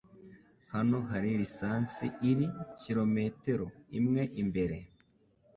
Hano 0.73 0.97
hari 1.11 1.29
lisansi 1.41 2.05
iri 2.29 2.45
kilometero 2.81 3.65
imwe 3.99 4.23
imbere. 4.41 4.77